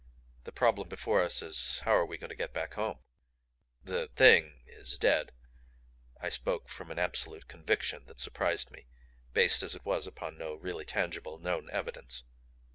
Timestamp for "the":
0.45-0.51, 3.83-4.07